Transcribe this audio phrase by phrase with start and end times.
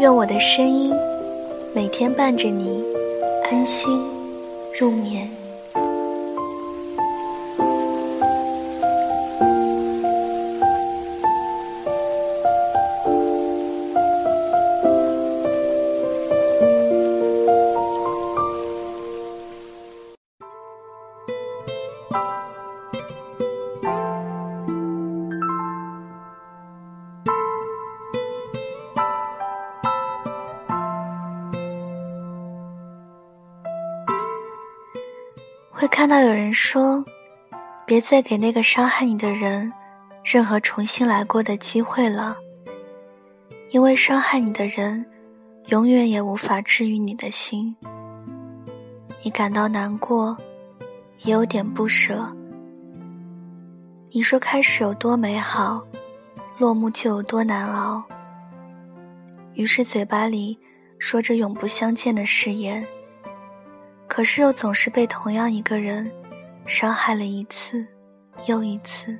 [0.00, 0.92] 愿我的声音
[1.72, 2.82] 每天伴着你
[3.44, 3.88] 安心
[4.76, 5.43] 入眠。
[35.76, 37.04] 会看到有人说
[37.84, 39.70] ：“别再给那个伤害你的人
[40.22, 42.36] 任何重新来过的机会了，
[43.72, 45.04] 因为伤害你的人
[45.66, 47.74] 永远也无法治愈你的心。”
[49.24, 50.36] 你感到难过，
[51.22, 52.24] 也有点不舍。
[54.12, 55.84] 你说开始有多美好，
[56.56, 58.00] 落幕就有多难熬。
[59.54, 60.56] 于是嘴巴里
[61.00, 62.86] 说着永不相见的誓言。
[64.14, 66.08] 可是又总是被同样一个人
[66.66, 67.84] 伤害了一次
[68.46, 69.18] 又一次。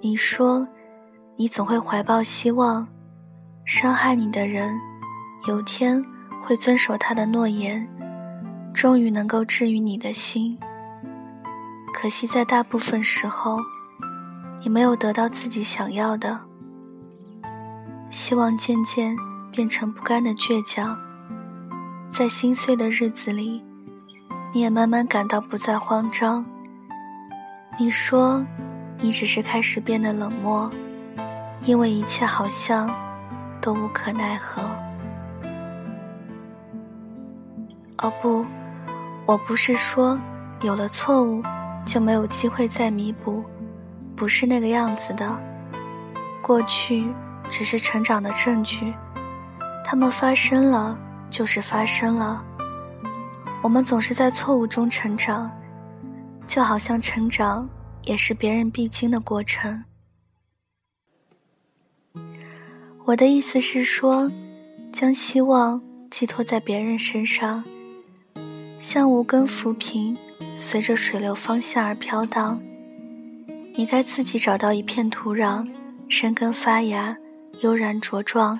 [0.00, 0.66] 你说，
[1.36, 2.88] 你总会怀抱希望，
[3.66, 4.74] 伤害你的人
[5.46, 6.02] 有天
[6.42, 7.86] 会遵守他的诺言，
[8.72, 10.58] 终于能够治愈你的心。
[11.92, 13.58] 可惜在大部分时候，
[14.62, 16.40] 你没有得到自己想要的，
[18.08, 19.14] 希望渐渐
[19.52, 20.98] 变成不甘的倔强。
[22.08, 23.62] 在心碎的日子里，
[24.52, 26.44] 你也慢慢感到不再慌张。
[27.76, 28.44] 你说，
[29.00, 30.70] 你只是开始变得冷漠，
[31.64, 32.88] 因为一切好像
[33.60, 34.62] 都无可奈何。
[37.98, 38.46] 哦不，
[39.26, 40.16] 我不是说
[40.60, 41.42] 有了错误
[41.84, 43.42] 就没有机会再弥补，
[44.14, 45.36] 不是那个样子的。
[46.40, 47.12] 过去
[47.50, 48.94] 只是成长的证据，
[49.84, 50.96] 它们发生了。
[51.34, 52.40] 就是发生了，
[53.60, 55.50] 我们总是在错误中成长，
[56.46, 57.68] 就好像成长
[58.04, 59.82] 也是别人必经的过程。
[63.04, 64.30] 我的意思是说，
[64.92, 67.64] 将希望寄托在别人身上，
[68.78, 70.16] 像无根浮萍，
[70.56, 72.62] 随着水流方向而飘荡。
[73.74, 75.68] 你该自己找到一片土壤，
[76.08, 77.16] 生根发芽，
[77.62, 78.56] 悠然茁壮。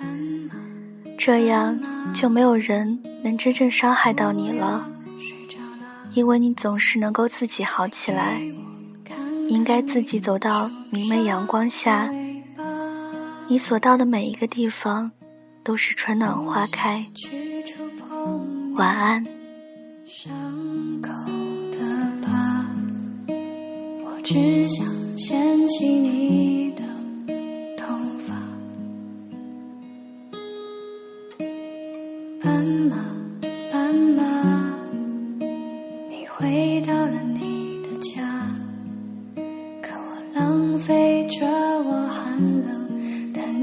[1.17, 1.79] 这样
[2.13, 4.85] 就没有人能真正伤害到你了，
[6.13, 8.43] 因为你总是能够自己好起来。
[9.47, 12.11] 应该自己走到明媚阳光下，
[13.47, 15.11] 你所到的每一个地方
[15.63, 17.05] 都是春暖花开。
[18.75, 19.23] 晚安。
[24.03, 26.24] 我只想牵起你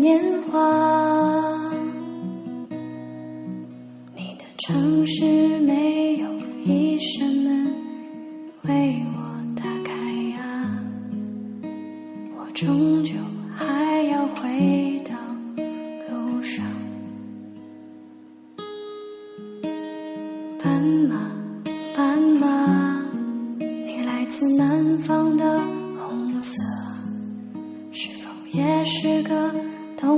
[0.01, 0.19] 年
[0.51, 0.57] 华，
[4.15, 5.23] 你的城市
[5.59, 6.27] 没有
[6.65, 7.67] 一扇门
[8.63, 9.21] 为我
[9.55, 9.93] 打开
[10.31, 10.67] 呀，
[12.35, 13.13] 我终究
[13.55, 15.13] 还要回到
[16.09, 16.65] 路上。
[20.63, 21.31] 斑马，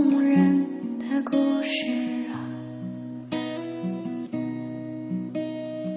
[0.04, 0.68] 动人
[1.00, 1.86] 的故事
[2.34, 2.36] 啊，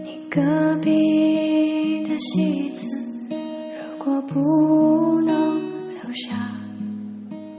[0.05, 0.21] 你？
[0.31, 0.41] 隔
[0.77, 2.87] 壁的戏子，
[3.29, 5.59] 如果不能
[5.91, 6.37] 留下，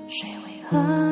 [0.07, 1.06] 谁为何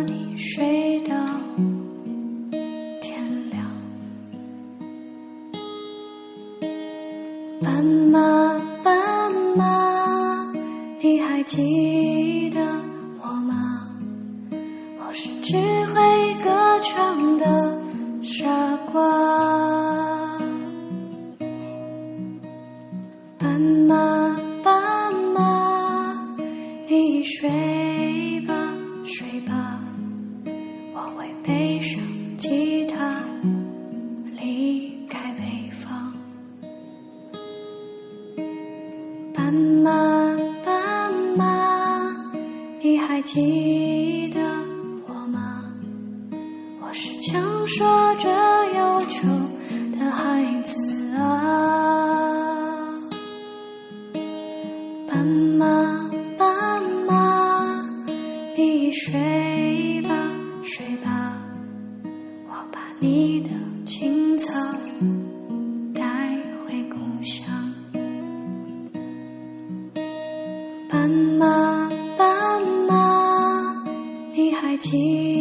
[23.55, 26.27] 斑马斑马
[26.89, 27.49] 你睡
[28.45, 28.53] 吧
[29.05, 29.79] 睡吧
[30.93, 31.97] 我会背上
[32.37, 33.23] 吉他
[34.37, 36.13] 离开北方。
[39.33, 39.89] 斑马
[40.65, 42.13] 斑马
[42.81, 44.41] 你还记得
[45.07, 45.63] 我吗？
[46.81, 48.29] 我是强说着
[48.75, 49.29] 忧愁
[49.97, 50.43] 的孩
[58.97, 60.15] 睡吧，
[60.63, 61.33] 睡吧，
[62.47, 63.49] 我把你的
[63.85, 64.53] 青草
[65.93, 66.01] 带
[66.63, 67.45] 回故乡。
[70.89, 73.85] 斑马，斑马，
[74.33, 75.34] 你还记得？